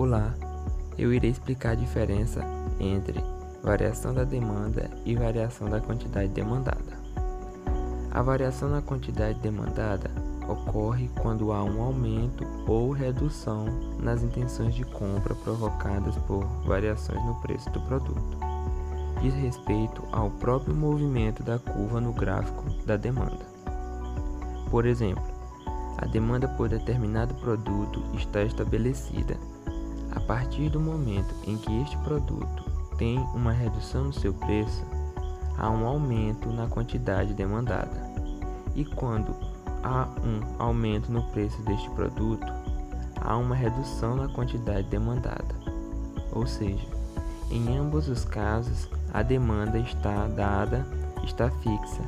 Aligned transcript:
Olá, 0.00 0.34
eu 0.96 1.12
irei 1.12 1.30
explicar 1.30 1.72
a 1.72 1.74
diferença 1.74 2.40
entre 2.80 3.22
variação 3.62 4.14
da 4.14 4.24
demanda 4.24 4.90
e 5.04 5.14
variação 5.14 5.68
da 5.68 5.78
quantidade 5.78 6.28
demandada. 6.28 6.98
A 8.10 8.22
variação 8.22 8.70
na 8.70 8.80
quantidade 8.80 9.38
demandada 9.40 10.10
ocorre 10.48 11.10
quando 11.20 11.52
há 11.52 11.62
um 11.62 11.82
aumento 11.82 12.46
ou 12.66 12.92
redução 12.92 13.66
nas 13.98 14.22
intenções 14.22 14.74
de 14.74 14.84
compra 14.84 15.34
provocadas 15.34 16.16
por 16.26 16.46
variações 16.64 17.22
no 17.26 17.34
preço 17.42 17.68
do 17.68 17.82
produto. 17.82 18.38
Diz 19.20 19.34
respeito 19.34 20.02
ao 20.12 20.30
próprio 20.30 20.74
movimento 20.74 21.42
da 21.42 21.58
curva 21.58 22.00
no 22.00 22.14
gráfico 22.14 22.64
da 22.86 22.96
demanda. 22.96 23.44
Por 24.70 24.86
exemplo, 24.86 25.22
a 25.98 26.06
demanda 26.06 26.48
por 26.48 26.70
determinado 26.70 27.34
produto 27.34 28.02
está 28.14 28.42
estabelecida. 28.42 29.36
A 30.12 30.20
partir 30.20 30.68
do 30.68 30.80
momento 30.80 31.34
em 31.46 31.56
que 31.56 31.80
este 31.82 31.96
produto 31.98 32.64
tem 32.98 33.18
uma 33.34 33.52
redução 33.52 34.04
no 34.04 34.12
seu 34.12 34.32
preço, 34.34 34.84
há 35.56 35.70
um 35.70 35.86
aumento 35.86 36.48
na 36.50 36.66
quantidade 36.66 37.34
demandada. 37.34 38.10
E 38.74 38.84
quando 38.84 39.34
há 39.82 40.08
um 40.24 40.62
aumento 40.62 41.10
no 41.10 41.22
preço 41.30 41.60
deste 41.62 41.88
produto, 41.90 42.46
há 43.20 43.36
uma 43.36 43.54
redução 43.54 44.16
na 44.16 44.28
quantidade 44.28 44.88
demandada. 44.88 45.54
Ou 46.32 46.46
seja, 46.46 46.86
em 47.50 47.76
ambos 47.76 48.08
os 48.08 48.24
casos, 48.24 48.88
a 49.12 49.22
demanda 49.22 49.78
está 49.78 50.26
dada, 50.28 50.86
está 51.24 51.50
fixa 51.50 52.02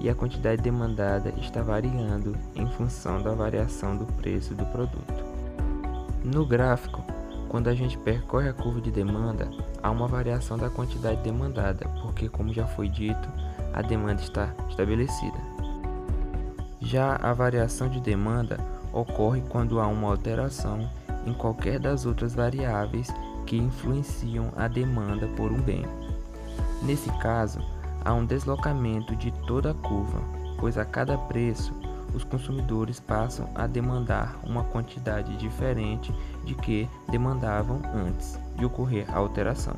e 0.00 0.08
a 0.10 0.14
quantidade 0.14 0.60
demandada 0.60 1.32
está 1.38 1.62
variando 1.62 2.36
em 2.54 2.66
função 2.72 3.22
da 3.22 3.32
variação 3.32 3.96
do 3.96 4.04
preço 4.04 4.54
do 4.54 4.66
produto. 4.66 5.24
No 6.24 6.44
gráfico, 6.44 7.02
quando 7.52 7.68
a 7.68 7.74
gente 7.74 7.98
percorre 7.98 8.48
a 8.48 8.52
curva 8.54 8.80
de 8.80 8.90
demanda, 8.90 9.46
há 9.82 9.90
uma 9.90 10.08
variação 10.08 10.56
da 10.56 10.70
quantidade 10.70 11.20
demandada, 11.20 11.86
porque, 12.00 12.26
como 12.26 12.50
já 12.50 12.66
foi 12.66 12.88
dito, 12.88 13.28
a 13.74 13.82
demanda 13.82 14.22
está 14.22 14.54
estabelecida. 14.70 15.36
Já 16.80 17.14
a 17.16 17.34
variação 17.34 17.90
de 17.90 18.00
demanda 18.00 18.58
ocorre 18.90 19.42
quando 19.50 19.80
há 19.80 19.86
uma 19.86 20.08
alteração 20.08 20.88
em 21.26 21.34
qualquer 21.34 21.78
das 21.78 22.06
outras 22.06 22.34
variáveis 22.34 23.12
que 23.44 23.58
influenciam 23.58 24.50
a 24.56 24.66
demanda 24.66 25.26
por 25.36 25.52
um 25.52 25.60
bem. 25.60 25.84
Nesse 26.80 27.10
caso, 27.18 27.60
há 28.02 28.14
um 28.14 28.24
deslocamento 28.24 29.14
de 29.14 29.30
toda 29.46 29.72
a 29.72 29.74
curva, 29.74 30.22
pois 30.58 30.78
a 30.78 30.86
cada 30.86 31.18
preço 31.18 31.74
os 32.14 32.24
consumidores 32.24 33.00
passam 33.00 33.48
a 33.54 33.66
demandar 33.66 34.38
uma 34.44 34.64
quantidade 34.64 35.36
diferente 35.36 36.14
de 36.44 36.54
que 36.54 36.88
demandavam 37.10 37.80
antes 37.94 38.38
de 38.56 38.64
ocorrer 38.64 39.04
a 39.10 39.18
alteração. 39.18 39.74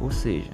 Ou 0.00 0.10
seja, 0.10 0.50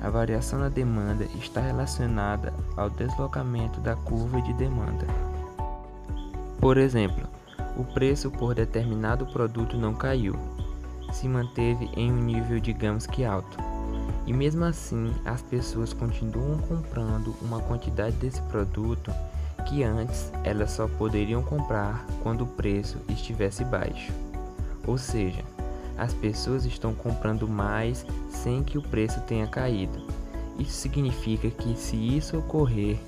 a 0.00 0.10
variação 0.10 0.58
na 0.58 0.68
demanda 0.68 1.24
está 1.36 1.60
relacionada 1.60 2.52
ao 2.76 2.90
deslocamento 2.90 3.80
da 3.80 3.94
curva 3.94 4.40
de 4.42 4.52
demanda. 4.54 5.06
Por 6.60 6.76
exemplo, 6.76 7.26
o 7.76 7.84
preço 7.84 8.30
por 8.30 8.54
determinado 8.54 9.26
produto 9.26 9.76
não 9.76 9.94
caiu, 9.94 10.36
se 11.12 11.28
manteve 11.28 11.90
em 11.96 12.10
um 12.10 12.22
nível 12.22 12.58
digamos 12.58 13.06
que 13.06 13.24
alto 13.24 13.72
e 14.26 14.32
mesmo 14.32 14.64
assim, 14.64 15.12
as 15.24 15.42
pessoas 15.42 15.92
continuam 15.92 16.58
comprando 16.58 17.34
uma 17.42 17.60
quantidade 17.60 18.16
desse 18.16 18.40
produto 18.42 19.12
que 19.66 19.82
antes 19.82 20.32
elas 20.44 20.70
só 20.70 20.86
poderiam 20.86 21.42
comprar 21.42 22.04
quando 22.22 22.42
o 22.42 22.46
preço 22.46 22.98
estivesse 23.08 23.64
baixo. 23.64 24.12
Ou 24.86 24.98
seja, 24.98 25.42
as 25.96 26.12
pessoas 26.14 26.64
estão 26.64 26.94
comprando 26.94 27.46
mais 27.48 28.04
sem 28.28 28.62
que 28.62 28.78
o 28.78 28.82
preço 28.82 29.20
tenha 29.22 29.46
caído. 29.46 30.06
Isso 30.58 30.72
significa 30.72 31.50
que 31.50 31.76
se 31.76 31.96
isso 31.96 32.38
ocorrer 32.38 32.98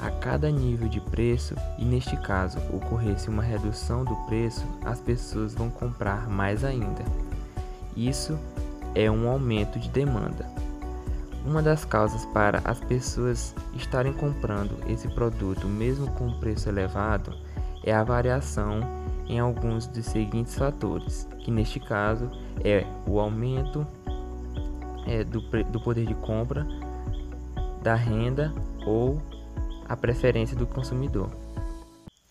a 0.00 0.10
cada 0.10 0.50
nível 0.50 0.88
de 0.88 1.00
preço 1.00 1.54
e 1.78 1.84
neste 1.84 2.16
caso 2.16 2.58
ocorresse 2.72 3.28
uma 3.28 3.42
redução 3.42 4.04
do 4.04 4.14
preço, 4.26 4.64
as 4.84 4.98
pessoas 4.98 5.54
vão 5.54 5.70
comprar 5.70 6.28
mais 6.28 6.64
ainda. 6.64 7.04
Isso 7.96 8.38
é 8.94 9.10
um 9.10 9.28
aumento 9.28 9.78
de 9.78 9.88
demanda. 9.88 10.46
Uma 11.44 11.62
das 11.62 11.84
causas 11.84 12.26
para 12.26 12.60
as 12.64 12.80
pessoas 12.80 13.54
estarem 13.74 14.12
comprando 14.12 14.76
esse 14.88 15.08
produto 15.08 15.66
mesmo 15.66 16.10
com 16.12 16.38
preço 16.38 16.68
elevado 16.68 17.34
é 17.82 17.94
a 17.94 18.04
variação 18.04 18.80
em 19.26 19.38
alguns 19.38 19.86
dos 19.86 20.04
seguintes 20.06 20.56
fatores, 20.56 21.26
que 21.38 21.50
neste 21.50 21.80
caso 21.80 22.30
é 22.62 22.84
o 23.06 23.18
aumento 23.18 23.86
é, 25.06 25.24
do, 25.24 25.40
do 25.40 25.80
poder 25.80 26.06
de 26.06 26.14
compra, 26.14 26.66
da 27.82 27.94
renda 27.94 28.52
ou 28.84 29.22
a 29.88 29.96
preferência 29.96 30.56
do 30.56 30.66
consumidor. 30.66 31.30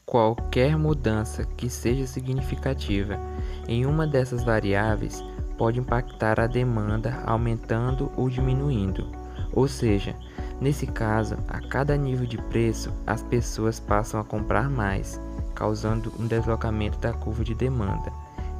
Qualquer 0.05 0.77
mudança 0.77 1.45
que 1.45 1.69
seja 1.69 2.05
significativa 2.05 3.19
em 3.67 3.85
uma 3.85 4.05
dessas 4.05 4.43
variáveis 4.43 5.23
pode 5.59 5.77
impactar 5.77 6.39
a 6.39 6.47
demanda 6.47 7.21
aumentando 7.25 8.09
ou 8.15 8.29
diminuindo. 8.29 9.05
Ou 9.51 9.67
seja, 9.67 10.15
nesse 10.61 10.87
caso, 10.87 11.35
a 11.49 11.59
cada 11.59 11.97
nível 11.97 12.25
de 12.25 12.37
preço, 12.37 12.93
as 13.05 13.21
pessoas 13.21 13.77
passam 13.77 14.21
a 14.21 14.23
comprar 14.23 14.69
mais, 14.69 15.19
causando 15.53 16.13
um 16.17 16.25
deslocamento 16.25 16.97
da 16.99 17.11
curva 17.11 17.43
de 17.43 17.53
demanda. 17.53 18.09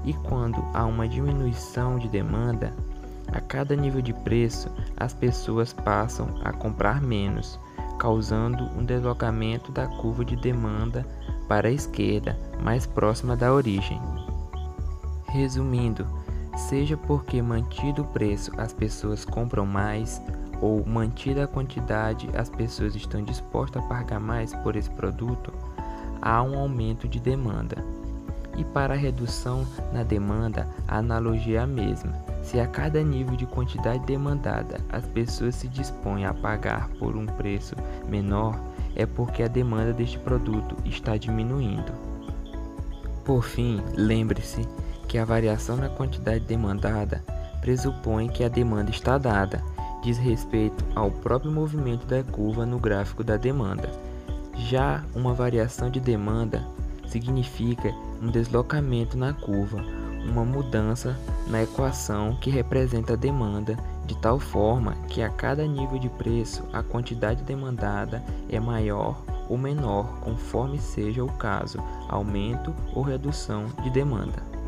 E 0.04 0.12
quando 0.14 0.62
há 0.74 0.86
uma 0.86 1.08
diminuição 1.08 1.98
de 1.98 2.10
demanda, 2.10 2.74
a 3.32 3.40
cada 3.40 3.78
nível 3.78 4.02
de 4.02 4.12
preço, 4.12 4.70
as 4.98 5.14
pessoas 5.14 5.72
passam 5.72 6.28
a 6.44 6.52
comprar 6.52 7.02
menos, 7.02 7.58
causando 7.98 8.66
um 8.78 8.84
deslocamento 8.84 9.72
da 9.72 9.88
curva 9.88 10.26
de 10.26 10.36
demanda 10.36 11.06
para 11.48 11.70
a 11.70 11.72
esquerda, 11.72 12.38
mais 12.62 12.86
próxima 12.86 13.38
da 13.38 13.54
origem. 13.54 14.02
Resumindo, 15.28 16.06
seja 16.60 16.98
porque 16.98 17.42
mantido 17.42 18.02
o 18.02 18.08
preço 18.08 18.52
as 18.58 18.74
pessoas 18.74 19.24
compram 19.24 19.66
mais 19.66 20.22
ou 20.62 20.86
mantida 20.86 21.46
a 21.46 21.48
quantidade 21.48 22.30
as 22.36 22.50
pessoas 22.50 22.96
estão 22.96 23.24
dispostas 23.24 23.82
a 23.84 23.88
pagar 23.88 24.20
mais 24.20 24.54
por 24.56 24.76
esse 24.76 24.90
produto, 24.90 25.54
há 26.22 26.44
um 26.44 26.58
aumento 26.60 27.08
de 27.08 27.20
demanda. 27.20 27.78
E 28.58 28.64
para 28.66 28.94
a 28.94 28.98
redução 28.98 29.66
na 29.94 30.04
demanda, 30.04 30.68
a 30.86 30.98
analogia 30.98 31.60
é 31.60 31.64
a 31.64 31.68
mesma. 31.68 32.12
Se 32.44 32.60
a 32.60 32.68
cada 32.68 33.02
nível 33.02 33.38
de 33.38 33.46
quantidade 33.46 34.06
demandada 34.06 34.82
as 34.90 35.06
pessoas 35.06 35.56
se 35.56 35.68
dispõem 35.70 36.26
a 36.26 36.34
pagar 36.34 36.90
por 37.00 37.16
um 37.16 37.26
preço 37.26 37.74
menor, 38.10 38.60
é 38.96 39.06
porque 39.06 39.44
a 39.44 39.48
demanda 39.48 39.94
deste 39.94 40.20
produto 40.20 40.76
está 40.84 41.16
diminuindo. 41.16 41.94
Por 43.24 43.44
fim, 43.44 43.82
lembre-se 43.96 44.68
que 45.10 45.18
a 45.18 45.26
variação 45.26 45.76
na 45.76 45.90
quantidade 45.90 46.46
demandada 46.46 47.22
pressupõe 47.60 48.30
que 48.30 48.44
a 48.44 48.48
demanda 48.48 48.92
está 48.92 49.18
dada, 49.18 49.62
diz 50.04 50.18
respeito 50.18 50.86
ao 50.96 51.12
próprio 51.12 51.52
movimento 51.52 52.06
da 52.06 52.24
curva 52.24 52.66
no 52.66 52.80
gráfico 52.80 53.24
da 53.24 53.36
demanda. 53.36 53.90
Já 54.56 55.04
uma 55.16 55.34
variação 55.34 55.90
de 55.90 56.00
demanda 56.00 56.64
significa 57.08 57.92
um 58.22 58.28
deslocamento 58.28 59.18
na 59.18 59.34
curva, 59.34 59.84
uma 60.24 60.46
mudança 60.46 61.18
na 61.48 61.64
equação 61.64 62.38
que 62.40 62.52
representa 62.52 63.14
a 63.14 63.18
demanda, 63.18 63.76
de 64.06 64.16
tal 64.18 64.40
forma 64.40 64.94
que 65.08 65.24
a 65.24 65.30
cada 65.30 65.66
nível 65.66 65.98
de 65.98 66.10
preço 66.10 66.64
a 66.72 66.84
quantidade 66.84 67.44
demandada 67.44 68.24
é 68.48 68.60
maior 68.60 69.22
ou 69.50 69.58
menor, 69.58 70.20
conforme 70.22 70.78
seja 70.78 71.24
o 71.24 71.32
caso, 71.34 71.80
aumento 72.08 72.74
ou 72.94 73.02
redução 73.02 73.66
de 73.82 73.90
demanda. 73.90 74.59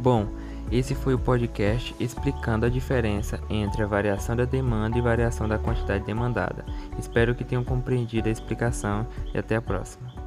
Bom, 0.00 0.28
esse 0.70 0.94
foi 0.94 1.14
o 1.14 1.18
podcast 1.18 1.94
explicando 1.98 2.66
a 2.66 2.68
diferença 2.68 3.40
entre 3.48 3.82
a 3.82 3.86
variação 3.86 4.36
da 4.36 4.44
demanda 4.44 4.98
e 4.98 5.02
variação 5.02 5.48
da 5.48 5.58
quantidade 5.58 6.04
demandada. 6.04 6.64
Espero 6.98 7.34
que 7.34 7.44
tenham 7.44 7.64
compreendido 7.64 8.28
a 8.28 8.32
explicação 8.32 9.06
e 9.34 9.38
até 9.38 9.56
a 9.56 9.62
próxima. 9.62 10.17